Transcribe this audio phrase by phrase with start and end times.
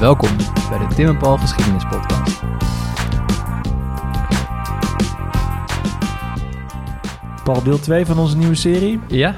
[0.00, 0.36] Welkom
[0.70, 2.42] bij de Tim en Paul Geschiedenis Podcast.
[7.44, 9.00] Paul, deel 2 van onze nieuwe serie.
[9.08, 9.34] Ja,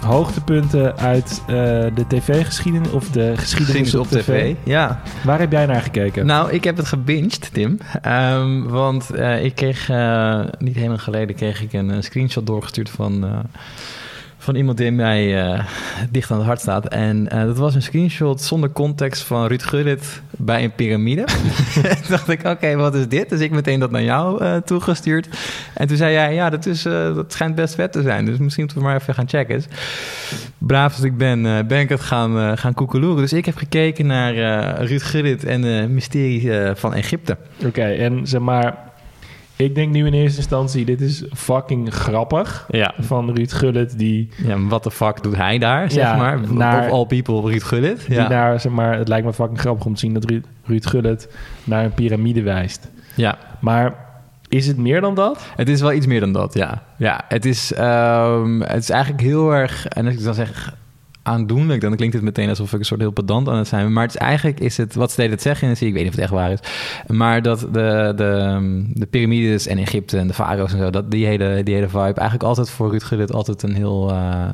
[0.00, 1.54] Hoogtepunten uit eh,
[1.94, 4.54] de tv-geschiedenis of de geschiedenis, op, tv.
[4.64, 5.02] Ja.
[5.24, 6.26] Waar heb jij naar gekeken?
[6.26, 7.78] Nou, ik heb het gebinged, Tim.
[8.02, 13.44] Ehm, want eh, ik kreeg eh, niet lang geleden kreeg ik een, screenshot doorgestuurd van,
[14.50, 15.64] van iemand die mij eh,
[16.10, 16.88] dicht aan het hart staat.
[16.88, 21.24] En eh, dat was een screenshot zonder context van Ruud Gullit bij een piramide.
[22.08, 23.28] dacht ik, oké, wat is dit?
[23.28, 25.28] Dus ik meteen dat naar jou eh, toegestuurd.
[25.74, 28.24] En toen zei jij, ja, dat, is, dat schijnt best vet te zijn.
[28.24, 29.56] Dus misschien moeten we maar even gaan checken.
[29.56, 29.66] Dus,
[30.58, 33.20] braaf als ik ben, ben ik het gaan, gaan koekeloeren.
[33.20, 34.34] Dus ik heb gekeken naar
[34.84, 37.36] Ruud Gullit en de mysterie van Egypte.
[37.64, 38.89] Oké, en zeg maar,
[39.60, 42.66] ik denk nu in eerste instantie, dit is fucking grappig.
[42.70, 42.94] Ja.
[42.98, 46.40] Van Ruud Gullit, die, Ja, wat de fuck doet hij daar, zeg Ja, maar?
[46.52, 48.06] naar- Of all people, Ruud Gullit.
[48.06, 48.28] die Ja.
[48.28, 51.28] naar, zeg maar, het lijkt me fucking grappig om te zien dat Ruud, Ruud Gullit
[51.64, 52.88] naar een piramide wijst.
[53.14, 53.94] ja, Maar
[54.48, 55.46] is het meer dan dat?
[55.56, 56.82] het is wel iets meer dan dat, ja.
[56.98, 59.86] Ja, het is, ehm, het is eigenlijk heel erg...
[59.86, 60.74] En als ik dan zeg
[61.22, 63.92] aandoenlijk, dan klinkt het meteen alsof ik een soort heel pedant aan het zijn.
[63.92, 66.12] Maar het is eigenlijk is het, wat ze deden het zeggen serie, ik weet niet
[66.12, 66.60] of het echt waar is.
[67.06, 71.26] Maar dat de, de, de piramides en Egypte en de farao's en zo, dat die
[71.26, 74.10] hele, die hele vibe eigenlijk altijd voor Ruud Gullit altijd een heel...
[74.10, 74.48] eh,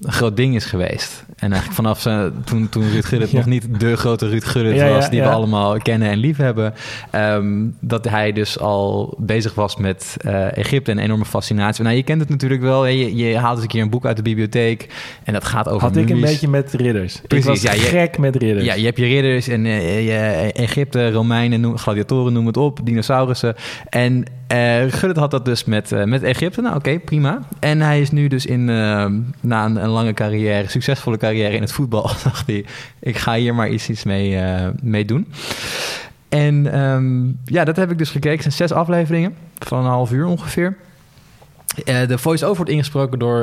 [0.00, 1.24] een groot ding is geweest.
[1.36, 3.36] En eigenlijk vanaf zijn, toen, toen Ruud Gullit Ja.
[3.36, 5.10] nog niet de grote Ruud Gullit Ja, ja, was...
[5.10, 6.74] die we allemaal kennen en lief hebben...
[7.10, 11.84] ehm, dat hij dus al bezig was met eh, Egypte en enorme fascinatie.
[11.84, 12.86] Nou, je kent het natuurlijk wel.
[12.86, 14.88] Je, je haalt eens een keer een boek uit de bibliotheek...
[15.24, 17.20] en dat gaat over Had ik een beetje met ridders.
[17.26, 18.64] Precies, ik was ja, je- gek met ridders.
[18.66, 22.80] Ja, je hebt je ridders en eh, je Egypte, Romeinen, noem, gladiatoren, noem het op,
[22.84, 23.54] dinosaurussen.
[23.88, 26.60] En eh Gullit had dat dus met, eh, met Egypte.
[26.60, 27.38] Nou, oké, prima.
[27.58, 29.06] En hij is nu dus in, eh,
[29.40, 32.64] na een, een lange carrière, succesvolle carrière in het voetbal, dacht hij,
[33.00, 34.40] ik ga hier maar iets, iets mee,
[34.82, 35.32] mee doen.
[36.28, 38.44] En ehm, ja, dat heb ik dus gekeken.
[38.44, 40.76] Het zijn zes afleveringen van een half uur ongeveer.
[41.84, 43.40] De voice-over wordt ingesproken door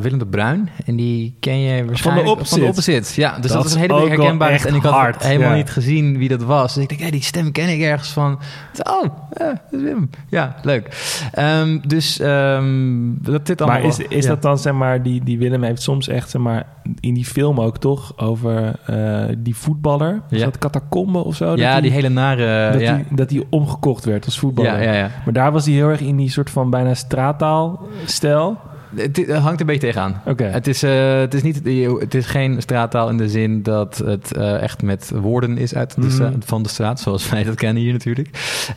[0.00, 0.70] Willem de Bruin.
[0.86, 2.26] En die ken je waarschijnlijk.
[2.26, 3.20] Van de Opposite.
[3.20, 4.64] Ja, dus dat, Dat is een hele herkenbaar.
[4.64, 5.56] En ik had hard, helemaal ja.
[5.56, 6.74] niet gezien wie dat was.
[6.74, 8.40] Dus ik denk, hé, die stem ken ik ergens van.
[8.82, 10.10] Oh, ja, dat is Wim.
[10.28, 10.88] Ja, leuk.
[11.32, 13.80] Ehm, dus ehm, dat dit allemaal...
[13.80, 14.30] Maar is, is ja.
[14.30, 16.66] dat dan, zeg maar, die, die Willem heeft soms echt, zeg maar,
[17.00, 20.20] in die film ook toch over eh, die voetballer?
[20.30, 20.44] Is Ja.
[20.44, 21.56] dat Catacombe of zo?
[21.56, 22.72] Ja, die hele nare...
[22.72, 22.94] dat, ja.
[22.94, 24.82] die, dat die omgekocht werd als voetballer.
[24.82, 25.10] ja, ja, ja.
[25.24, 28.58] Maar daar was hij heel erg in die soort van bijna straattaal-stijl.
[28.96, 30.20] Het, het hangt een beetje tegenaan.
[30.26, 30.44] Oké.
[30.44, 31.60] Het, is, eh, het, is niet,
[32.00, 35.94] het is geen straattaal in de zin dat het eh, echt met woorden is uit
[35.94, 36.32] de Mhm.
[36.44, 38.28] van de straat, zoals wij dat kennen hier natuurlijk.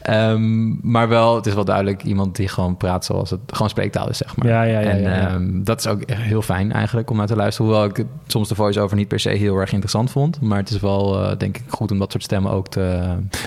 [0.01, 4.09] Ehm, maar wel, het is wel duidelijk iemand die gewoon praat zoals het gewoon spreektaal
[4.09, 4.47] is, zeg maar.
[4.47, 5.27] Ja, ja, ja, en ja, ja.
[5.29, 7.71] ehm, dat is ook heel fijn eigenlijk om naar te luisteren.
[7.71, 10.41] Hoewel ik het- soms de voice-over niet per se heel erg interessant vond.
[10.41, 13.01] Maar het is wel, eh, denk ik, goed om dat soort stemmen ook te,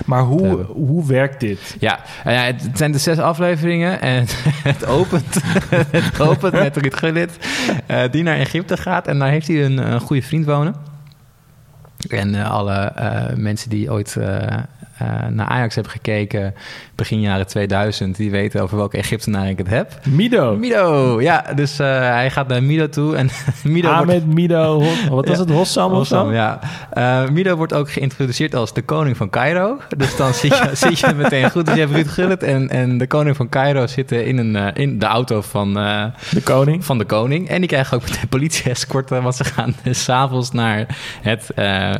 [0.05, 1.75] Maar hoe, hoe werkt dit?
[1.79, 4.25] ja, ja, het zijn de zes afleveringen en
[4.71, 5.35] het opent,
[5.91, 7.31] het opent met Ruud Gullit,
[7.85, 9.07] eh, die naar Egypte gaat.
[9.07, 10.75] En daar heeft hij een, goede vriend wonen.
[12.09, 14.17] En eh, alle eh, mensen die ooit
[15.29, 16.53] naar Ajax hebben gekeken
[16.95, 19.91] begin jaren 2000, die weten over welke Egyptenaar ik het heb.
[20.09, 20.55] Mido.
[20.57, 23.29] Mido, ja, dus eh, hij gaat naar Mido toe en
[23.63, 24.09] Mido wordt...
[24.09, 24.83] Ahmed Mido.
[25.09, 25.49] Wat was het?
[25.49, 26.15] Hossam of zo?
[26.15, 26.59] Awesome, ja.
[26.91, 29.79] Eh, Mido wordt ook geïntroduceerd als de koning van Cairo.
[29.97, 31.65] Dus dan zit je, zit je meteen goed.
[31.65, 34.83] Dus je hebt Ruud Gullit en, en de koning van Cairo zitten in, een, eh,
[34.83, 36.85] in de auto van, eh, De koning.
[36.85, 37.49] van de koning.
[37.49, 40.85] En die krijgen ook meteen politie-escorten, want ze gaan s s'avonds naar
[41.21, 41.93] het eh,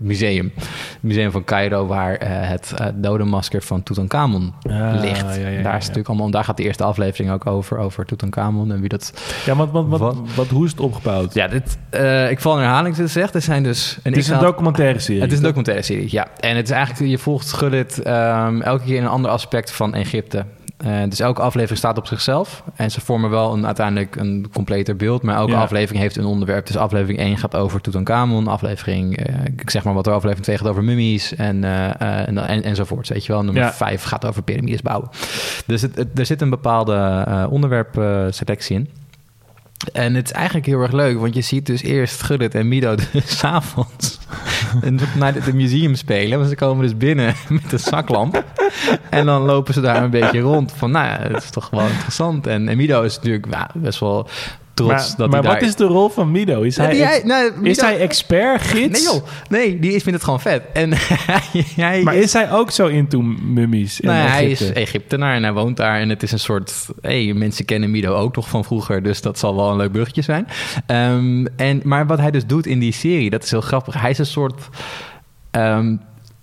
[0.00, 0.52] museum.
[0.54, 5.20] Het museum van Cairo, waar eh, het eh, dodenmasker van Tutankhamon Ah, ligt.
[5.20, 5.72] ja, ja, ja, daar is ja.
[5.78, 9.12] natuurlijk allemaal, daar gaat de eerste aflevering ook over, over Tutankhamon en wie dat
[9.44, 10.16] Ja, want wat, wat, Wat?
[10.34, 11.34] wat, hoe is het opgebouwd?
[11.34, 13.34] ja, dit, eh, ik val in herhaling te zeggen.
[13.34, 15.20] Er zijn dus een het is een documentaire serie.
[15.20, 16.26] Het is een documentaire serie, ja.
[16.40, 19.94] En het is eigenlijk, je volgt Gullit ehm, elke keer in een ander aspect van
[19.94, 20.44] Egypte.
[20.84, 22.62] Eh, dus elke aflevering staat op zichzelf.
[22.74, 25.22] En ze vormen wel een, uiteindelijk een completer beeld.
[25.22, 25.60] Maar elke Ja.
[25.60, 26.66] aflevering heeft een onderwerp.
[26.66, 28.46] Dus aflevering 1 gaat over Tutankhamon.
[28.48, 31.34] Aflevering, eh, ik zeg maar wat er aflevering 2 gaat over mummies.
[31.34, 33.42] En, eh, en, en, enzovoort, weet je wel.
[33.44, 33.72] Nummer Ja.
[33.72, 35.08] 5 gaat over piramides bouwen.
[35.66, 38.88] Dus het, het- er zit een bepaalde onderwerpselectie in.
[39.92, 42.94] En het is eigenlijk heel erg leuk, want je ziet dus eerst Gullit en Mido
[43.12, 43.42] dus
[44.82, 46.38] avonds naar het museum spelen.
[46.38, 48.44] Want ze komen dus binnen met een zaklamp.
[49.10, 50.72] En dan lopen ze daar een beetje rond.
[50.72, 52.46] Van, nou ja, het is toch wel interessant.
[52.46, 54.28] En, en Mido is natuurlijk best wel
[54.74, 55.68] trots maar dat maar hij wat daar...
[55.68, 56.60] is de rol van Mido?
[56.62, 58.92] Is hij, ex- nou, is hij expert, gids?
[59.04, 60.62] Nee joh, nee, die is, vindt het gewoon vet.
[60.72, 60.90] En
[61.30, 64.00] hij, hij Maar is hij ook zo into mummies?
[64.00, 64.64] in Nou, hij Egypte?
[64.64, 66.00] is Egyptenaar en hij woont daar.
[66.00, 66.88] En het is een soort...
[67.00, 69.02] hey, mensen kennen Mido ook nog van vroeger.
[69.02, 70.46] Dus dat zal wel een leuk bruggetje zijn.
[70.86, 74.00] Ehm, en, maar wat hij dus doet in die serie, dat is heel grappig.
[74.00, 74.68] Hij is een soort
[75.50, 76.00] um,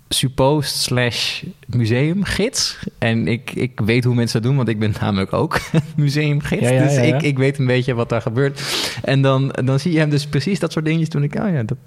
[0.09, 2.79] supposed slash museumgids.
[2.97, 5.59] En ik, ik weet hoe mensen dat doen, want ik ben namelijk ook
[5.95, 6.61] museumgids.
[6.61, 7.01] Ja, ja, dus ja.
[7.01, 8.61] Ik, ik weet een beetje wat daar gebeurt.
[9.03, 11.35] En dan, dan zie je hem dus precies dat soort dingetjes toen ik...
[11.35, 11.77] Oh ja, dat...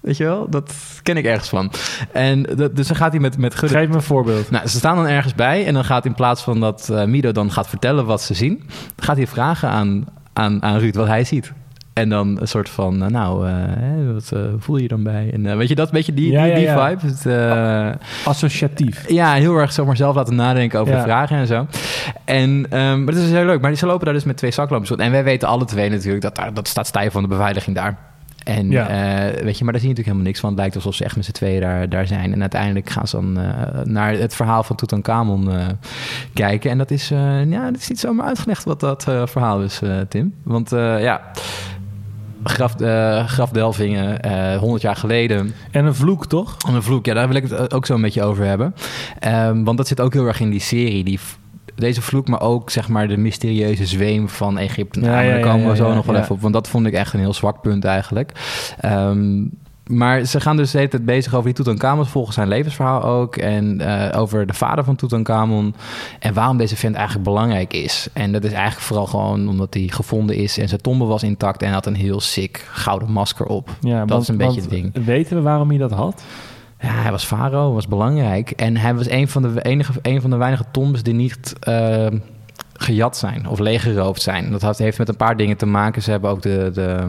[0.00, 1.72] Weet je wel, dat ken ik ergens van.
[2.12, 3.76] En dat, dus dan gaat hij met, met Gudde...
[3.76, 4.50] Geef me een voorbeeld.
[4.50, 7.32] Nou, ze staan dan ergens bij en dan gaat in plaats van dat eh, Mido
[7.32, 8.62] dan gaat vertellen wat ze zien,
[8.96, 11.52] gaat hij vragen aan, aan, aan Ruud wat hij ziet.
[11.96, 13.54] En dan een soort van, eh, nou, eh,
[14.12, 15.30] wat eh, voel je dan bij?
[15.32, 16.88] En weet je dat, beetje die, Ja, die, die ja.
[16.88, 17.06] vibe?
[17.06, 19.08] Het, Associatief.
[19.10, 21.66] ja, heel erg zomaar zelf laten nadenken over de vragen en zo.
[22.24, 23.60] En um, maar dat is heel leuk.
[23.60, 24.98] Maar ze lopen daar dus met twee zaklampen.
[24.98, 27.98] En wij weten alle twee natuurlijk dat daar, dat staat stijf van de beveiliging daar.
[28.44, 28.86] En Ja.
[29.42, 30.48] weet je, maar daar zie je natuurlijk helemaal niks van.
[30.50, 32.32] Het lijkt alsof ze echt met z'n tweeën daar, daar zijn.
[32.32, 33.32] En uiteindelijk gaan ze dan
[33.84, 35.66] naar het verhaal van Tutankhamon eh
[36.34, 36.70] kijken.
[36.70, 37.08] En dat is,
[37.48, 40.34] ja, dat is niet zomaar uitgelegd wat dat verhaal is, Tim.
[40.42, 41.20] Want ja,
[42.48, 45.54] graf, eh, grafdelvingen, eh 100 jaar geleden.
[45.70, 46.56] En een vloek, toch?
[46.68, 48.74] En een vloek, ja, daar wil ik het ook zo een beetje over hebben.
[49.18, 51.04] Ehm, want dat zit ook heel erg in die serie.
[51.04, 51.18] Die,
[51.74, 55.00] deze vloek, maar ook zeg maar de mysterieuze zweem van Egypte.
[55.00, 56.40] Nou, Ja, daar komen ja, we zo nog wel even op.
[56.40, 58.32] Want dat vond ik echt een heel zwak punt eigenlijk.
[58.80, 59.42] Ehm,
[59.86, 63.36] maar ze gaan dus de hele tijd bezig over die Tutankhamon, volgens zijn levensverhaal ook.
[63.36, 65.74] En eh, over de vader van Tutankhamon.
[66.18, 68.08] En waarom deze vent eigenlijk belangrijk is.
[68.12, 70.58] En dat is eigenlijk vooral gewoon omdat hij gevonden is.
[70.58, 73.70] En zijn tombe was intact en had een heel sick gouden masker op.
[73.80, 75.04] Ja, dat want- is een beetje het ding.
[75.04, 76.22] Weten we waarom hij dat had?
[76.80, 78.50] Ja, hij was farao, was belangrijk.
[78.50, 82.06] En hij was een van de, enige, een van de weinige tombes die niet eh,
[82.78, 84.50] gejat zijn of leeggeroofd zijn.
[84.50, 86.02] Dat heeft met een paar dingen te maken.
[86.02, 87.06] Ze hebben ook de, de,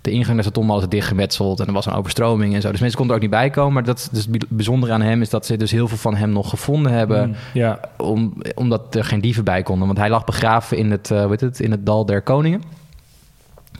[0.00, 2.70] de ingang naar zijn alles dichtgemetseld en er was een overstroming en zo.
[2.70, 3.72] Dus mensen konden er ook niet bij komen.
[3.72, 6.16] Maar dat is dus het bijzondere aan hem is dat ze dus heel veel van
[6.16, 7.36] hem nog gevonden hebben.
[7.54, 7.76] Mm.
[7.96, 9.86] Om, omdat er geen dieven bij konden.
[9.86, 12.62] Want hij lag begraven in het, eh, weet het, in het dal der koningen.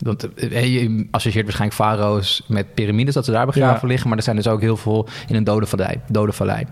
[0.03, 3.87] Want eh, je associeert waarschijnlijk farao's met piramides, dat ze daar begraven Ja.
[3.89, 4.09] liggen.
[4.09, 5.95] Maar er zijn dus ook heel veel in een dode vallei.
[6.09, 6.65] Dode vallei.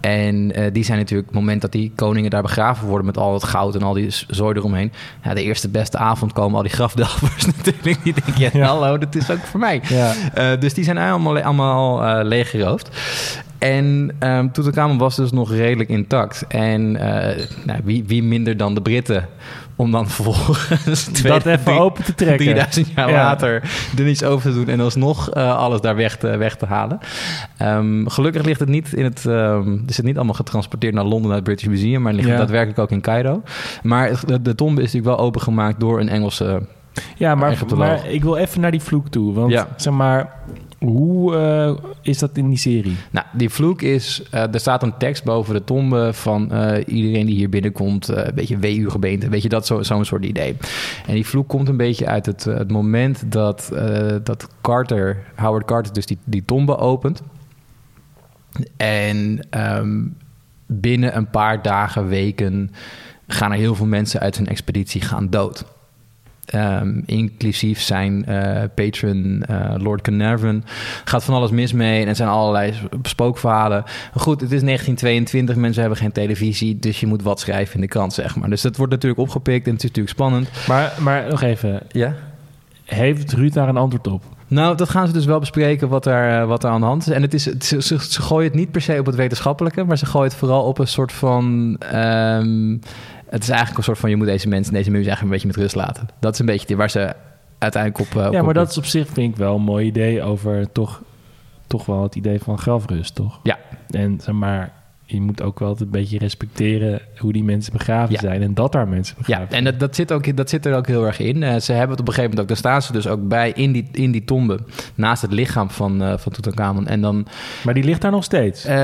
[0.00, 3.32] En eh, die zijn natuurlijk, het moment dat die koningen daar begraven worden met al
[3.34, 4.92] het goud en al die zooi eromheen.
[5.22, 8.02] Ja, de eerste beste avond komen al die grafdelvers natuurlijk.
[8.04, 8.66] Die denken, ja, Ja.
[8.66, 9.80] hallo, dat is ook voor mij.
[9.88, 10.12] Ja.
[10.34, 12.88] Eh, dus die zijn allemaal, allemaal eh, leeggeroofd.
[13.58, 16.44] En um, Tutankhamon was dus nog redelijk intact.
[16.48, 16.92] En
[17.64, 19.28] nou, wie, wie minder dan de Britten
[19.76, 22.44] om dan vervolgens dat even drie- open te trekken.
[22.44, 23.14] 3000 jaar Ja.
[23.14, 23.62] later
[23.98, 26.98] er niets over te doen en alsnog eh, alles daar weg te, weg te halen.
[27.56, 29.26] Ehm, gelukkig ligt het niet in het.
[29.26, 32.30] ehm is het niet allemaal getransporteerd naar Londen naar het British Museum, maar ligt Ja.
[32.30, 33.42] het daadwerkelijk ook in Cairo.
[33.82, 36.62] Maar de, de tombe is natuurlijk wel opengemaakt door een Engelse.
[37.16, 39.34] Ja, maar, ik wil even naar die vloek toe.
[39.34, 39.68] Want Ja.
[39.76, 40.32] zeg maar,
[40.86, 42.96] hoe eh, is dat in die serie?
[43.10, 44.22] Nou, die vloek is.
[44.30, 48.08] eh, er staat een tekst boven de tombe van eh, iedereen die hier binnenkomt.
[48.08, 49.28] een beetje WU-gebeente.
[49.28, 50.56] Weet je, dat zo- zo'n soort idee.
[51.06, 53.72] En die vloek komt een beetje uit het, het moment dat,
[54.22, 57.22] dat Carter, Howard Carter, dus die, die tombe opent.
[58.76, 60.02] En ehm,
[60.66, 62.70] binnen een paar dagen, weken,
[63.26, 65.64] gaan er heel veel mensen uit zijn expeditie gaan dood.
[66.46, 70.64] Ehm, inclusief zijn eh, patron eh, Lord Carnarvon.
[71.04, 73.84] Gaat van alles mis mee en er zijn allerlei spookverhalen.
[74.14, 76.78] Goed, het is 1922, mensen hebben geen televisie...
[76.78, 78.50] dus je moet wat schrijven in de krant, zeg maar.
[78.50, 80.48] Dus dat wordt natuurlijk opgepikt en het is natuurlijk spannend.
[80.68, 82.14] Maar, maar nog even, Ja?
[82.84, 84.22] heeft Ruud daar een antwoord op?
[84.48, 87.06] Nou, dat gaan ze dus wel bespreken wat er, eh, wat er aan de hand
[87.06, 87.12] is.
[87.12, 89.84] En het is, het, ze, ze, ze gooien het niet per se op het wetenschappelijke...
[89.84, 91.76] maar ze gooien het vooral op een soort van...
[91.78, 92.76] ehm,
[93.28, 94.10] het is eigenlijk een soort van...
[94.10, 96.08] je moet deze mensen, deze muziek eigenlijk een beetje met rust laten.
[96.20, 97.14] Dat is een beetje waar ze
[97.58, 98.20] uiteindelijk op...
[98.20, 100.72] eh, op ja, maar dat is op zich vind ik wel een mooi idee over
[100.72, 101.02] toch,
[101.66, 103.40] toch wel het idee van grafrust, toch?
[103.42, 103.58] Ja.
[103.90, 104.72] En zeg maar,
[105.06, 108.20] je moet ook wel een beetje respecteren hoe die mensen begraven Ja.
[108.20, 110.76] zijn en dat daar mensen begraven Ja, en dat, dat, zit ook, dat zit er
[110.76, 111.42] ook heel erg in.
[111.42, 112.48] Eh, ze hebben het op een gegeven moment ook...
[112.48, 114.58] Daar staan ze dus ook bij in die, in die tombe...
[114.94, 116.86] naast het lichaam van, eh van Tutankhamon.
[116.86, 117.26] En dan...
[117.64, 118.64] Maar die ligt daar nog steeds?
[118.64, 118.74] eh,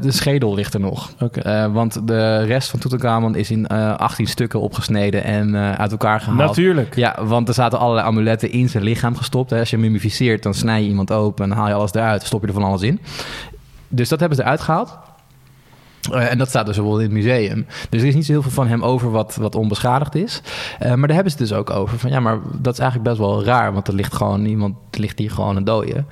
[0.00, 1.12] de schedel ligt er nog.
[1.32, 5.24] Eh, want de rest van Tutankhamon is in eh 18 stukken opgesneden...
[5.24, 6.38] en uit elkaar gehaald.
[6.38, 6.96] Natuurlijk.
[6.96, 9.50] Ja, want er zaten allerlei amuletten in zijn lichaam gestopt.
[9.50, 9.58] Hè.
[9.58, 11.44] Als je hem mummificeert, dan snij je iemand open...
[11.44, 13.00] en haal je alles eruit, stop je er van alles in.
[13.88, 14.98] Dus dat hebben ze eruit gehaald.
[16.12, 17.66] Eh, en dat staat dus bijvoorbeeld in het museum.
[17.90, 20.42] Dus er is niet zo heel veel van hem over wat, wat onbeschadigd is.
[20.78, 21.98] Eh, maar daar hebben ze het dus ook over.
[21.98, 23.72] Van ja, maar dat is eigenlijk best wel raar.
[23.72, 26.04] Want er ligt gewoon iemand, ligt hier gewoon een dode.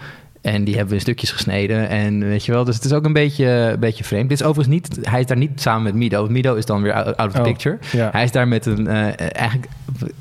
[0.53, 1.89] En die hebben we in stukjes gesneden.
[1.89, 4.29] En weet je wel, dus het is ook een beetje, een beetje vreemd.
[4.29, 6.29] Dit is overigens niet, hij is daar niet samen met Mido.
[6.29, 7.79] Mido is dan weer out out of the Oh, picture.
[7.93, 8.09] ja.
[8.13, 9.03] Hij is daar met een, eh,
[9.37, 9.69] eigenlijk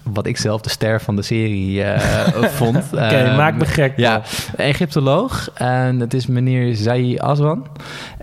[0.04, 2.84] wat ik zelf de ster van de serie eh, vond.
[2.94, 3.94] Oké, maak me gek.
[3.98, 4.22] ja,
[4.56, 5.50] Egyptoloog.
[5.54, 7.68] En het is meneer Zai Aswan.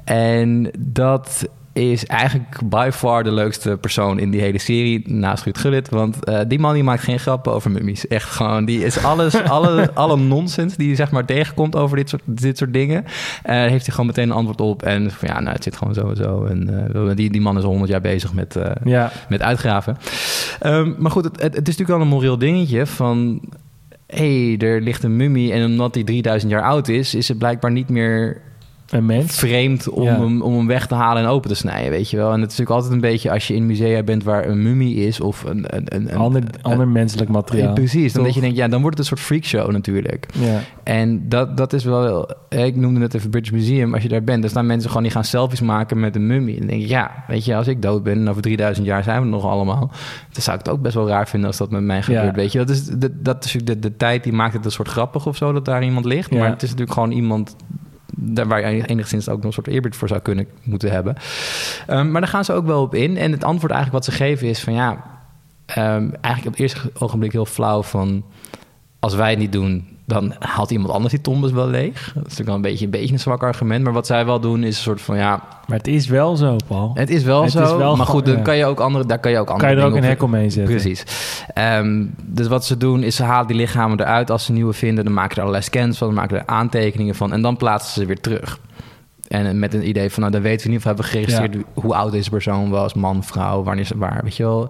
[0.04, 5.58] En dat is eigenlijk by far de leukste persoon in die hele serie naast Ruud
[5.58, 5.88] Gullit.
[5.88, 8.06] Want uh, die man die maakt geen grappen over mummies.
[8.08, 12.22] Echt gewoon, die is alles, alle, alle nonsens die zeg maar tegenkomt over dit soort,
[12.24, 13.04] dit soort dingen.
[13.04, 13.10] Uh,
[13.44, 14.82] heeft hij gewoon meteen een antwoord op.
[14.82, 16.44] En van ja, nou, het zit gewoon zo en zo.
[16.44, 19.12] En uh, die, die man is al honderd jaar bezig met, ja.
[19.28, 19.96] met uitgraven.
[20.66, 23.40] Um, maar goed, het, het, het is natuurlijk wel een moreel dingetje van
[24.06, 27.38] hé, hey, er ligt een mummie en omdat die 3000 jaar oud is, is het
[27.38, 28.40] blijkbaar niet meer
[28.94, 29.38] een mens?
[29.38, 32.32] vreemd om, hem, om hem weg te halen en open te snijden, weet je wel.
[32.32, 34.96] En het is natuurlijk altijd een beetje als je in musea bent waar een mummie
[34.96, 35.64] is of een...
[35.66, 37.72] een, een, ander, ander menselijk materiaal.
[37.72, 40.26] precies, dan dat je denkt, ja, dan wordt het een soort freakshow natuurlijk.
[40.34, 40.60] Ja.
[40.82, 42.30] En dat, dat is wel...
[42.48, 43.94] Ik noemde net even British Museum.
[43.94, 46.54] Als je daar bent, dan staan mensen gewoon die gaan selfies maken met een mummie.
[46.54, 49.22] En dan denk ja, weet je, als ik dood ben en over 3000 jaar zijn
[49.22, 49.90] we nog allemaal.
[50.32, 52.52] Dan zou ik het ook best wel raar vinden als dat met mij gebeurt, weet
[52.52, 52.58] je.
[52.58, 55.36] Dat is, de, dat is de, de tijd die maakt het een soort grappig of
[55.36, 56.30] zo dat daar iemand ligt.
[56.30, 57.56] Maar het is natuurlijk gewoon iemand
[58.46, 61.16] waar je enigszins ook nog een soort eerbied voor zou kunnen moeten hebben.
[61.90, 63.16] Um, maar daar gaan ze ook wel op in.
[63.16, 64.90] En het antwoord eigenlijk wat ze geven is van ja,
[65.68, 68.24] um, eigenlijk op het eerste ogenblik heel flauw van
[69.04, 71.92] als wij het niet doen, dan haalt iemand anders die tombes wel leeg.
[71.92, 73.84] Dat is natuurlijk wel een beetje, een beetje een zwak argument.
[73.84, 75.42] Maar wat zij wel doen is een soort van ja.
[75.66, 76.90] Maar het is wel zo, Paul.
[76.94, 77.62] Het is wel het zo.
[77.62, 79.66] Is wel maar goed, dan kan je ook andere, daar kan je ook andere.
[79.66, 80.74] Kan je er ook een hek omheen zetten.
[80.74, 81.04] Precies.
[81.78, 85.04] Um, dus wat ze doen is ze halen die lichamen eruit als ze nieuwe vinden.
[85.04, 87.92] Dan maken ze er allerlei scans van, dan maken er aantekeningen van en dan plaatsen
[88.00, 88.58] ze weer terug.
[89.28, 91.66] En met een idee van, nou, dan weten we in ieder geval, hebben we geregistreerd
[91.74, 91.82] ja.
[91.82, 94.68] hoe oud deze persoon was, man, vrouw, wanneer ze waar, weet je wel.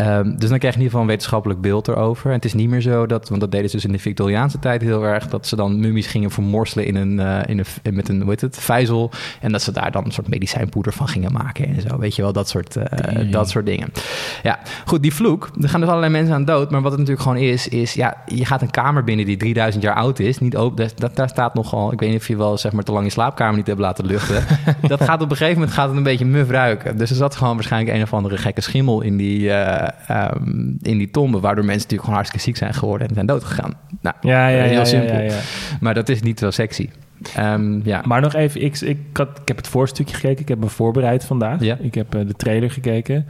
[0.00, 2.26] Um, dus dan krijg je in ieder geval een wetenschappelijk beeld erover.
[2.26, 4.58] En het is niet meer zo dat, want dat deden ze dus in de Victoriaanse
[4.58, 8.08] tijd heel erg, dat ze dan mummies gingen vermorselen in een, uh, in een, met
[8.08, 9.10] een, hoe heet het, vijzel.
[9.40, 12.22] En dat ze daar dan een soort medicijnpoeder van gingen maken en zo, weet je
[12.22, 13.92] wel, dat soort, uh, dat soort dingen.
[14.42, 17.28] Ja, goed, die vloek, er gaan dus allerlei mensen aan dood, maar wat het natuurlijk
[17.28, 20.56] gewoon is, is, ja, je gaat een kamer binnen die 3000 jaar oud is, niet
[20.56, 23.04] open, dat, daar staat nogal, ik weet niet of je wel, zeg maar, te lang
[23.04, 24.44] in slaapkamer niet hebt laten luchten.
[24.88, 26.96] dat gaat op een gegeven moment gaat het een beetje muf ruiken.
[26.96, 30.98] Dus er zat gewoon waarschijnlijk een of andere gekke schimmel in die, uh, um, in
[30.98, 33.74] die tombe, waardoor mensen natuurlijk gewoon hartstikke ziek zijn geworden en zijn doodgegaan.
[34.00, 35.14] Nou, ja, ja, heel ja, simpel.
[35.14, 35.38] Ja, ja,
[35.80, 36.88] maar dat is niet wel sexy.
[37.38, 38.02] Um, ja.
[38.06, 40.40] Maar nog even, ik, ik, had, ik heb het voorstukje gekeken.
[40.40, 41.60] Ik heb me voorbereid vandaag.
[41.60, 41.76] Ja.
[41.80, 43.26] Ik heb uh, de trailer gekeken.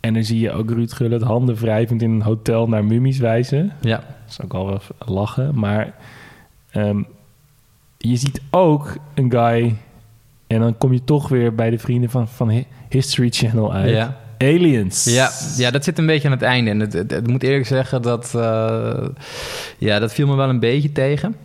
[0.00, 3.72] En dan zie je ook Ruud Gullit handen wrijvend in een hotel naar mummies wijzen.
[3.80, 3.96] Ja.
[3.96, 5.58] Dat is ook al wel lachen.
[5.58, 5.94] Maar
[6.74, 7.06] um,
[8.08, 9.76] je ziet ook een guy...
[10.46, 13.90] En dan kom je toch weer bij de vrienden van, van History Channel uit.
[13.90, 14.16] Ja.
[14.38, 15.04] Aliens.
[15.04, 16.70] Ja, ja, dat zit een beetje aan het einde.
[16.70, 18.32] En het, het, het moet eerlijk zeggen dat...
[18.36, 19.04] Uh,
[19.78, 21.36] ja, dat viel me wel een beetje tegen.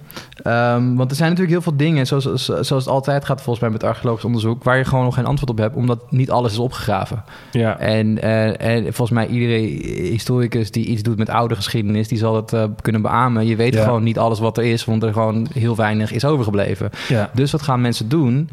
[0.48, 3.70] Um, want er zijn natuurlijk heel veel dingen, zoals, zoals het altijd gaat volgens mij
[3.70, 6.58] met archeologisch onderzoek, waar je gewoon nog geen antwoord op hebt, omdat niet alles is
[6.58, 7.24] opgegraven.
[7.52, 7.80] Ja.
[7.80, 9.58] En, uh, en volgens mij iedere
[10.10, 13.46] historicus die iets doet met oude geschiedenis, die zal het uh, kunnen beamen.
[13.46, 13.84] Je weet Ja.
[13.84, 16.90] gewoon niet alles wat er is, want er gewoon heel weinig is overgebleven.
[17.08, 17.30] Ja.
[17.34, 18.50] Dus wat gaan mensen doen?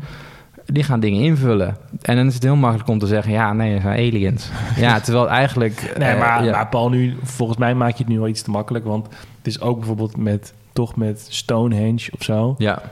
[0.72, 1.76] Die gaan dingen invullen.
[2.02, 4.50] En dan is het heel makkelijk om te zeggen: ja, nee, dat zijn aliens.
[4.76, 5.94] ja, terwijl eigenlijk.
[5.98, 6.50] Nee, eh, maar, ja.
[6.50, 8.84] maar Paul, nu, volgens mij maak je het nu al iets te makkelijk.
[8.84, 12.54] Want het is ook bijvoorbeeld met, toch met Stonehenge of zo.
[12.58, 12.82] Ja,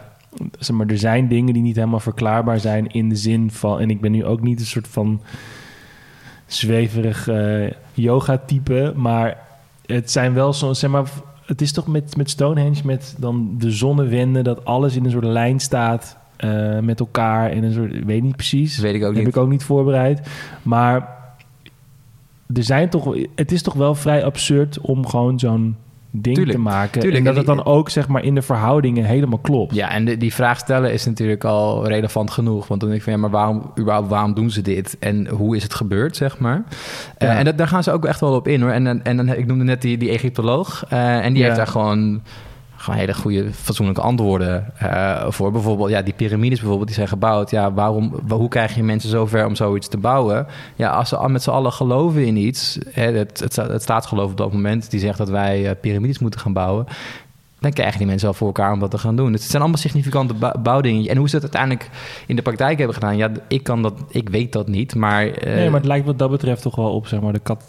[0.59, 3.81] Zeg maar, er zijn dingen die niet helemaal verklaarbaar zijn in de zin van...
[3.81, 5.21] En ik ben nu ook niet een soort van
[6.47, 8.93] zweverig eh, yoga-type.
[8.97, 9.39] Maar
[9.87, 10.75] het zijn wel zo'n...
[10.75, 11.05] Zeg maar,
[11.47, 14.45] het is toch met, met Stonehenge, met dan de zonnewenden...
[14.45, 17.51] dat alles in een soort lijn staat eh, met elkaar.
[17.53, 18.75] In een soort, weet niet precies.
[18.75, 19.35] dat weet ik ook heb niet.
[19.37, 20.21] ik ook niet voorbereid.
[20.63, 21.15] Maar
[22.55, 25.77] er zijn toch, het is toch wel vrij absurd om gewoon zo'n
[26.11, 27.01] ding Tuurlijk, te maken.
[27.01, 27.17] tuurlijk.
[27.19, 29.75] En dat En het dan ook zeg maar in de verhoudingen helemaal klopt.
[29.75, 32.67] Ja, en de- die vraag stellen is natuurlijk al relevant genoeg.
[32.69, 34.97] Want dan denk ik van, ja, maar waarom, überhaupt, waarom doen ze dit?
[35.01, 36.63] En hoe is het gebeurd, zeg maar?
[37.19, 38.71] Eh, en dat, daar gaan ze ook echt wel op in, hoor.
[38.71, 40.85] En, en, en dan- ik noemde net die, die Egyptoloog.
[40.89, 41.45] eh, en die Ja.
[41.45, 42.23] heeft daar gewoon,
[42.87, 45.53] gewoon hele goede, fatsoenlijke antwoorden eh, voor.
[45.53, 47.51] Bijvoorbeeld, ja, die piramides bijvoorbeeld, die zijn gebouwd.
[47.51, 50.47] Ja, waarom, wa- hoe krijg je mensen zover om zoiets te bouwen?
[50.77, 52.79] Ja, als ze al met z'n allen geloven in iets...
[52.91, 54.91] Hè, het, het, het op dat moment...
[54.91, 56.87] die zegt dat wij eh, piramides moeten gaan bouwen...
[57.61, 59.33] dan krijgen die mensen wel voor elkaar om dat te gaan doen.
[59.33, 61.09] Het zijn allemaal significante bou- bouwdingen.
[61.11, 61.91] En hoe ze dat uiteindelijk
[62.27, 63.17] in de praktijk hebben gedaan...
[63.17, 65.27] ja, ik, kan dat, ik weet dat niet, maar...
[65.27, 67.65] eh, nee, maar het lijkt wat dat betreft toch wel op zeg maar de, kat,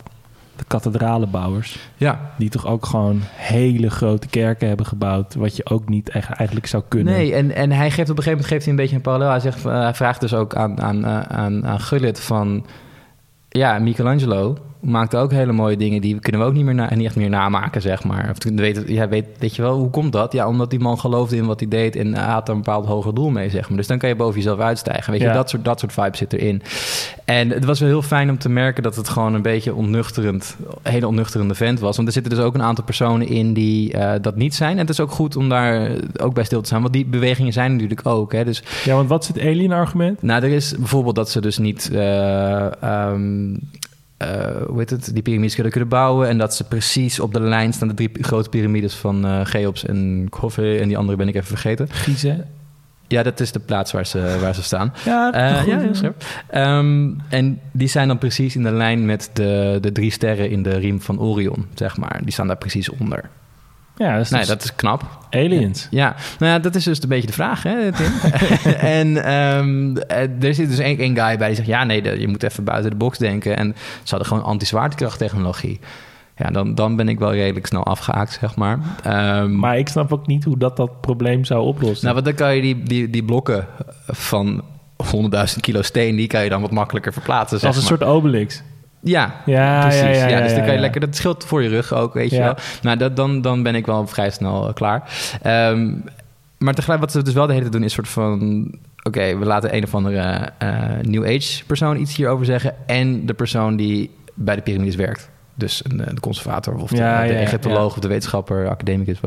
[0.58, 1.80] de kathedralenbouwers.
[1.98, 5.36] ja, Die toch ook gewoon hele grote kerken hebben gebouwd.
[5.36, 7.14] Wat je ook niet echt eigenlijk zou kunnen.
[7.14, 9.30] Nee, en, en hij geeft op een gegeven moment geeft hij een beetje een parallel.
[9.30, 12.66] Hij, zegt, eh, hij vraagt dus ook aan, aan, eh, aan, aan Gullit van...
[13.50, 16.02] Ja, Michelangelo, maakte ook hele mooie dingen.
[16.02, 18.30] Die kunnen we ook niet, meer na, niet echt meer namaken, zeg maar.
[18.30, 20.34] Of weet, ja, weet, weet je wel, hoe komt dat?
[20.34, 23.30] Ja, omdat die man geloofde in wat hij deed en had een bepaald hoger doel
[23.30, 23.78] mee, zeg maar.
[23.78, 25.12] Dus dan kan je boven jezelf uitstijgen.
[25.12, 25.28] Weet Ja.
[25.28, 26.62] je, dat soort, dat soort vibes zit erin.
[27.26, 30.56] En het was wel heel fijn om te merken dat het gewoon een beetje onnuchterend,
[30.84, 31.96] een hele onnuchterende vent was.
[31.96, 34.72] Want er zitten dus ook een aantal personen in die eh, dat niet zijn.
[34.72, 35.92] En het is ook goed om daar
[36.22, 38.32] ook bij stil te staan, want die bewegingen zijn natuurlijk ook.
[38.34, 38.44] Hè.
[38.46, 40.22] Dus Ja, want wat is het alien-argument?
[40.22, 43.56] nou, er is bijvoorbeeld dat ze dus niet, eh, ehm,
[44.18, 44.28] eh,
[44.68, 46.28] hoe heet het, die piramides kunnen, kunnen bouwen.
[46.28, 49.86] En dat ze precies op de lijn staan, de drie grote piramides van eh Cheops
[49.86, 50.80] en Khofre.
[50.80, 51.88] En die andere ben ik even vergeten.
[51.90, 52.48] Giezen?
[53.08, 54.94] Ja, dat is de plaats waar ze, waar ze staan.
[55.06, 55.70] Ja, goed.
[55.70, 56.24] ja, heel scherp.
[56.50, 60.64] Ehm, en die zijn dan precies in de lijn met de, de drie sterren in
[60.64, 62.20] de riem van Orion, zeg maar.
[62.24, 63.30] Die staan daar precies onder.
[63.98, 65.04] Ja, dat is Nee, dus dat is knap.
[65.30, 65.88] aliens.
[65.92, 68.12] Ja, nou ja, dat is dus een beetje de vraag, hè, Tim?
[68.98, 71.68] en ehm, eh, er zit dus één, één guy bij die zegt...
[71.68, 73.58] ja, nee, je moet even buiten de box denken.
[73.58, 75.80] En ze hadden gewoon anti-zwaartekrachttechnologie.
[76.36, 78.80] Ja, dan, dan ben ik wel redelijk snel afgehaakt, zeg maar.
[79.04, 82.02] Ehm, Maar ik snap ook niet hoe dat dat probleem zou oplossen.
[82.02, 83.68] nou, want dan kan je die, die, die blokken
[84.08, 84.64] van
[85.04, 86.16] 100.000 kilo steen...
[86.16, 87.98] die kan je dan wat makkelijker verplaatsen, zeg Als een maar.
[87.98, 88.62] soort Obelix.
[89.08, 90.02] Ja, Ja, precies.
[90.02, 91.02] ja, Ja, ja, ja, dus dan kan je lekker...
[91.02, 92.56] Dat scheelt voor je rug ook, weet je wel.
[92.82, 95.12] Nou, dat, dan, dan ben ik wel vrij snel eh, klaar.
[95.42, 95.92] Ehm,
[96.58, 97.84] maar tegelijk wat ze dus wel de hele tijd doen...
[97.84, 98.72] is soort van...
[99.04, 102.76] Oké, we laten een of andere eh, New Age persoon iets hierover zeggen...
[102.86, 105.30] en de persoon die bij de piramides werkt.
[105.54, 107.96] Dus een, eh, de conservator of de, Ja, de ja, ja, Egyptoloog ja.
[107.96, 109.20] of de wetenschapper, academicus.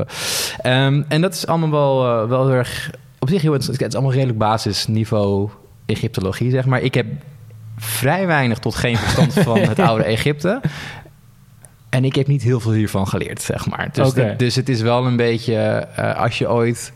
[0.61, 2.91] Ehm, en dat is allemaal wel, wel heel erg...
[3.19, 3.53] Op zich heel.
[3.53, 5.49] Het is allemaal redelijk basisniveau
[5.85, 6.81] Egyptologie, zeg maar.
[6.81, 7.05] Ik heb
[7.81, 10.61] vrij weinig tot geen verstand van het oude Egypte.
[11.89, 13.89] En ik heb niet heel veel hiervan geleerd, zeg maar.
[13.91, 15.55] Dus, dus het is wel een beetje...
[15.55, 16.93] eh, als je ooit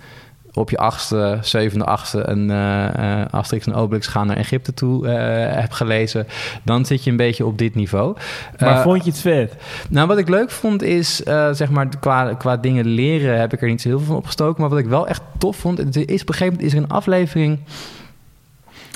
[0.53, 2.29] op je achtste, zevende, achtste...
[2.29, 6.27] een eh, Asterix en Obelix gaan naar Egypte toe hebt gelezen...
[6.63, 8.15] dan zit je een beetje op dit niveau.
[8.57, 9.55] Maar vond je het vet?
[9.89, 11.15] nou, wat ik leuk vond is,
[11.51, 14.61] zeg maar, qua, qua dingen leren heb ik er niet zo heel veel van opgestoken.
[14.61, 16.83] Maar wat ik wel echt tof vond, het is op een gegeven moment is er
[16.83, 17.59] een aflevering.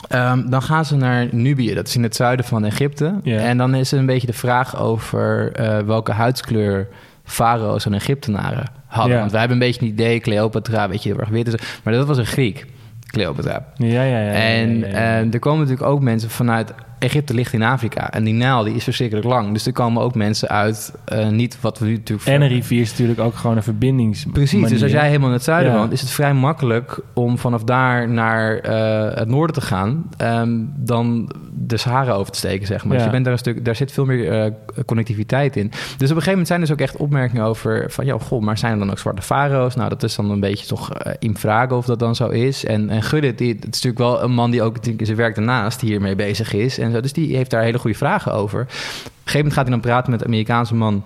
[0.07, 3.13] Ehm, dan gaan ze naar Nubië, dat is in het zuiden van Egypte.
[3.23, 6.87] En dan is er een beetje de vraag over eh, welke huidskleur
[7.23, 9.19] farao's en Egyptenaren hadden.
[9.19, 11.47] Want wij hebben een beetje een idee, Cleopatra, weet je, heel erg wit.
[11.47, 11.79] is.
[11.83, 12.65] Maar dat was een Griek,
[13.07, 13.65] Cleopatra.
[13.75, 14.31] Ja, ja, ja.
[14.31, 15.21] En ja, ja, ja.
[15.21, 16.73] eh, er komen natuurlijk ook mensen vanuit...
[16.99, 19.53] Egypte ligt in Afrika en die Nijl die is verschrikkelijk lang.
[19.53, 22.27] Dus er komen ook mensen uit, eh, niet wat we nu natuurlijk...
[22.29, 24.25] En een rivier is natuurlijk ook gewoon een verbindings.
[24.31, 25.77] Precies, dus als jij helemaal in het zuiden Ja.
[25.77, 25.91] woont...
[25.91, 30.09] is het vrij makkelijk om vanaf daar naar eh, het noorden te gaan...
[30.17, 32.91] ehm, dan de Sahara over te steken, zeg maar.
[32.91, 32.97] Ja.
[32.97, 34.51] Dus je bent daar, een stuk, daar zit veel meer eh,
[34.85, 35.67] connectiviteit in.
[35.69, 37.91] Dus op een gegeven moment zijn er dus ook echt opmerkingen over...
[37.91, 39.75] van ja, goh, maar zijn er dan ook zwarte farao's?
[39.75, 42.65] Nou, dat is dan een beetje toch in vragen of dat dan zo is.
[42.65, 45.35] En, en Gudde, die, het is natuurlijk wel een man die ook in zijn werk
[45.35, 46.77] daarnaast hiermee bezig is.
[46.77, 48.61] En Dus die heeft daar hele goede vragen over.
[48.61, 48.75] Op een
[49.15, 51.03] gegeven moment gaat hij dan praten met een Amerikaanse man...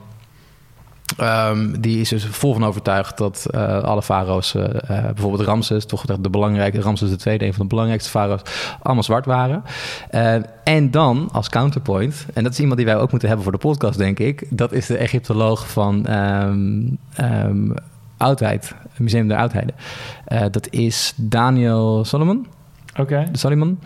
[1.17, 5.85] Ehm, die is dus vol van overtuigd dat eh, alle farao's, eh, eh, bijvoorbeeld Ramses,
[5.85, 8.41] toch de belangrijke, Ramses tweede, een van de belangrijkste farao's,
[8.81, 9.63] allemaal zwart waren.
[10.63, 13.67] En dan als counterpoint, en dat is iemand die wij ook moeten hebben voor de
[13.67, 17.71] podcast, denk ik, dat is de Egyptoloog van ehm,
[18.17, 19.75] Oudheid, Museum der Oudheden.
[20.51, 22.47] Dat is Daniel Solomon.
[22.99, 23.25] Oké.
[23.31, 23.79] De Salomon.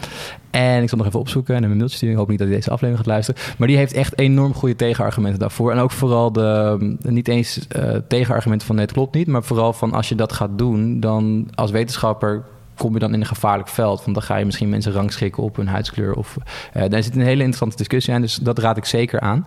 [0.49, 2.13] En ik zal nog even opzoeken en een mailtje sturen.
[2.13, 3.41] Ik hoop niet dat hij deze aflevering gaat luisteren.
[3.57, 5.71] Maar die heeft echt enorm goede tegenargumenten daarvoor.
[5.71, 9.27] En ook vooral de, niet eens eh, tegenargumenten van nee, het klopt niet.
[9.27, 12.43] Maar vooral van als je dat gaat doen, dan als wetenschapper
[12.77, 14.03] kom je dan in een gevaarlijk veld.
[14.03, 16.13] Want dan ga je misschien mensen rangschikken op hun huidskleur.
[16.13, 16.37] Of,
[16.73, 18.21] eh, daar zit een hele interessante discussie aan.
[18.21, 19.45] Dus dat raad ik zeker aan.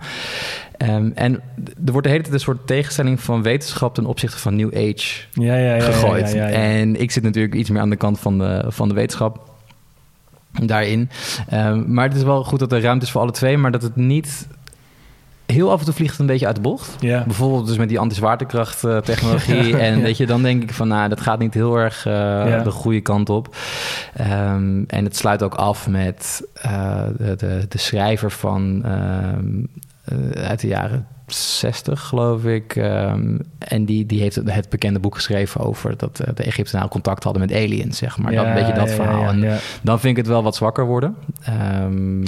[0.76, 1.34] Ehm, en
[1.84, 5.26] er wordt de hele tijd een soort tegenstelling van wetenschap ten opzichte van New Age
[5.32, 6.34] Ja, ja, ja, ja, gegooid.
[6.34, 9.49] En ik zit natuurlijk iets meer aan de kant van de, van de wetenschap
[10.52, 11.10] daarin.
[11.48, 13.82] Ehm, maar het is wel goed dat er ruimte is voor alle twee, maar dat
[13.82, 14.48] het niet...
[15.46, 16.96] Heel af en toe vliegt het een beetje uit de bocht.
[17.00, 17.24] Ja.
[17.24, 19.76] Bijvoorbeeld dus met die anti-zwaartekracht eh, technologie.
[19.86, 20.02] en Ja.
[20.02, 23.00] weet je, dan denk ik van, nou, dat gaat niet heel erg eh, de goede
[23.00, 23.56] kant op.
[24.14, 29.64] Ehm, en het sluit ook af met eh, de, de, de schrijver van ehm,
[30.04, 32.76] eh, uit de jaren 60, geloof ik.
[32.76, 36.88] Ehm, en die, die heeft het, het bekende boek geschreven over dat eh, de Egyptenaren
[36.88, 38.32] contact hadden met aliens, zeg maar.
[38.32, 39.22] dat, een beetje dat ja, verhaal.
[39.22, 39.58] ja, En ja.
[39.82, 41.16] dan vind ik het wel wat zwakker worden.
[41.42, 42.24] Ehm,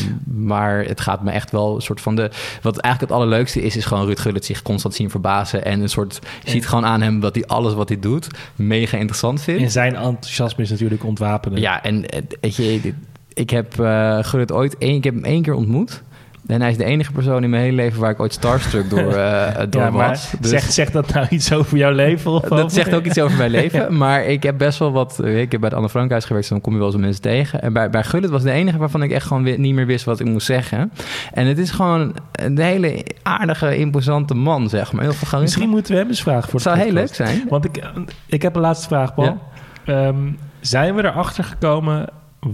[0.47, 2.31] maar het gaat me echt wel een soort van de...
[2.63, 5.65] Wat eigenlijk het allerleukste is, is gewoon Ruud Gullit zich constant zien verbazen.
[5.65, 6.19] En een soort...
[6.45, 9.63] Je ziet gewoon aan hem dat hij alles wat hij doet mega interessant vindt.
[9.63, 11.61] En zijn enthousiasme is natuurlijk ontwapenen.
[11.61, 12.95] Ja, en eh, weet je,
[13.35, 13.75] ik heb
[14.21, 16.03] Gullit ooit één, ik heb hem één keer ontmoet.
[16.47, 19.17] En hij is de enige persoon in mijn hele leven waar ik ooit starstruck door,
[19.17, 20.33] uh, door Ja, was.
[20.41, 22.31] Dus- zegt, zegt dat nou iets over jouw leven?
[22.31, 23.97] Of dat over- zegt ook iets over mijn leven.
[23.97, 25.25] Maar ik heb best wel wat...
[25.25, 27.63] Ik heb bij het Anne Frankhuis gewerkt, dus dan kom je wel eens mensen tegen.
[27.63, 30.05] En bij, bij Gullit was de enige waarvan ik echt gewoon weer niet meer wist
[30.05, 30.93] wat ik moest zeggen.
[31.33, 35.03] En het is gewoon een hele aardige, imposante man, zeg maar.
[35.03, 35.41] Heel veel.
[35.41, 37.43] Misschien moeten we hem eens vragen voor Het zou heel leuk zijn.
[37.49, 37.83] Want ik,
[38.27, 39.39] ik heb een laatste vraag, Paul.
[39.85, 40.17] Ehm,
[40.61, 42.09] zijn we erachter gekomen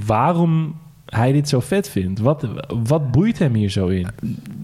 [0.07, 0.74] waarom
[1.09, 2.21] hij dit zo vet vindt?
[2.21, 2.47] Wat,
[2.85, 4.07] wat boeit hem hier zo in?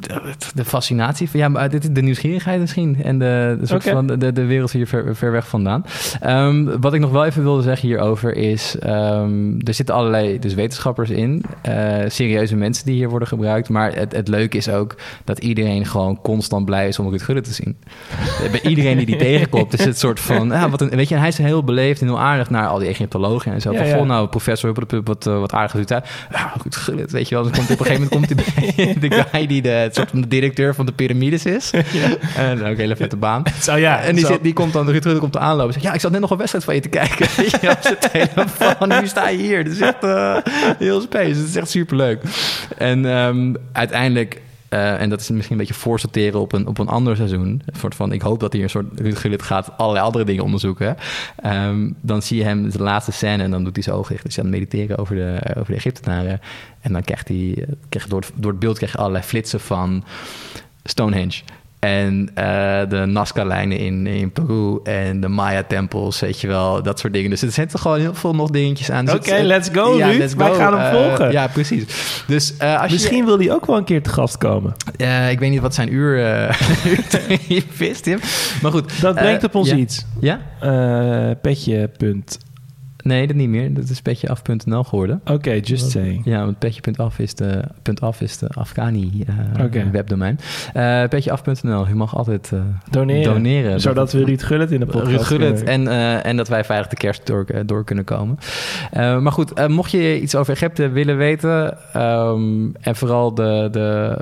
[0.01, 1.41] De, de fascinatie van...
[1.41, 3.03] Ja, maar dit is de nieuwsgierigheid misschien.
[3.03, 5.85] En de, de, soort van, de, de wereld hier ver, ver weg vandaan.
[6.21, 8.79] Ehm, wat ik nog wel even wilde zeggen hierover is...
[8.79, 11.45] ehm, er zitten allerlei dus wetenschappers in.
[11.63, 13.69] eh, serieuze mensen die hier worden gebruikt.
[13.69, 17.45] Maar het, het leuke is ook dat iedereen gewoon constant blij is om Ruud Gullit
[17.45, 17.77] te zien.
[18.51, 20.53] Bij iedereen die die tegenkomt is het soort van...
[20.53, 22.79] Ah, wat een, weet je, en hij is heel beleefd en heel aardig naar al
[22.79, 23.73] die Egyptologen en zo.
[23.73, 24.05] Ja, van, ja.
[24.05, 26.03] nou, professor, Huppelepup, wat, eh, wat aardig doet hij.
[26.35, 27.44] Ja, Gullit, weet je wel.
[27.44, 30.20] Komt op een gegeven moment komt hij bij de guy die de, het soort van
[30.20, 31.70] de directeur van de piramides is.
[32.37, 33.42] En ook een hele vette baan.
[33.61, 35.73] Zo ja, En die, zit, die komt dan, Ruud Gullit komt aanlopen.
[35.73, 37.27] Zegt, ja, ik zat net nog een wedstrijd van je te kijken.
[37.61, 38.88] Je, op zijn telefoon.
[38.88, 39.59] Nu sta je hier.
[39.59, 40.37] Het is echt eh,
[40.79, 41.29] heel space.
[41.29, 42.23] Het is echt superleuk.
[42.79, 44.40] En ehm, uiteindelijk...
[44.75, 47.63] eh, en dat is misschien een beetje voorsorteren op een, op een ander seizoen.
[47.67, 50.97] Een soort van, ik hoop dat hij een soort Gullit gaat allerlei andere dingen onderzoeken.
[51.37, 54.25] Ehm, dan zie je hem de laatste scène en dan doet hij zijn ogen dicht.
[54.25, 56.41] Dus hij aan het mediteren over de, over de Egyptenaren.
[56.81, 59.25] En dan krijgt hij, eh, krijg je door, het, door het beeld krijg je allerlei
[59.25, 60.05] flitsen van
[60.85, 61.43] Stonehenge.
[61.85, 62.44] En eh,
[62.88, 67.31] de Nazca-lijnen in, in Peru en de Maya-tempels, weet je wel, dat soort dingen.
[67.31, 69.05] Dus er zitten gewoon heel veel nog dingetjes aan.
[69.05, 70.35] Dus Oké, let's go, Ruud.
[70.35, 71.33] Wij gaan hem Eh, volgen.
[71.33, 71.85] Ja, precies.
[72.27, 74.75] Dus eh, als Misschien wil hij ook wel een keer te gast komen.
[75.31, 76.18] ik weet niet wat zijn uur
[77.79, 78.18] is, Tim.
[78.62, 79.01] Maar goed.
[79.01, 79.77] Dat brengt op ons ja.
[79.77, 80.05] iets.
[80.20, 80.40] Ja?
[81.42, 81.90] Petje.
[81.97, 82.38] punt.
[83.05, 83.75] Nee, dat niet meer.
[83.75, 85.21] Dat is petjeaf.nl geworden.
[85.31, 86.23] Oké, just saying.
[86.25, 87.62] Ja, want petje.af is de,
[88.01, 89.25] af is de Afghani
[89.61, 89.90] Oké.
[89.90, 90.38] webdomein.
[90.73, 91.87] Eh petjeaf.nl.
[91.88, 93.33] Je mag altijd eh, Doneren.
[93.35, 93.81] doneren.
[93.81, 96.97] Zodat we Ruud Gullit in de podcast Ruud kunnen- en, en dat wij veilig de
[96.97, 98.38] kerst door, door kunnen komen.
[98.93, 101.79] Maar goed, mocht je iets over Egypte willen weten...
[101.93, 104.19] ehm, en vooral de, de,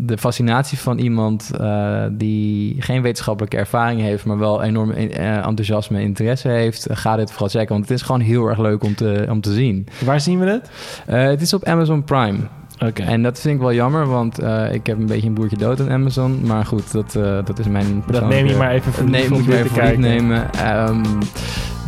[0.00, 4.24] de fascinatie van iemand eh, die geen wetenschappelijke ervaring heeft...
[4.24, 6.86] maar wel enorm eh, enthousiasme en interesse heeft...
[6.86, 9.40] eh, ga dit vooral checken, want het is gewoon heel erg leuk om te, om
[9.40, 9.86] te zien.
[10.04, 10.70] Waar zien we het?
[11.06, 12.38] Het is op Amazon Prime.
[12.78, 13.02] Oké.
[13.02, 14.38] En dat vind ik wel jammer, want
[14.72, 16.40] ik heb een beetje een boertje dood aan Amazon.
[16.46, 17.12] Maar goed, dat,
[17.44, 20.52] dat is mijn Dat neem je maar even voor Nee, moet je even voor nemen.
[20.52, 21.02] Ehm,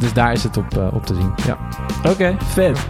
[0.01, 1.33] dus daar is het op, op te zien.
[1.47, 1.59] Ja.
[2.11, 2.89] Oké, vet.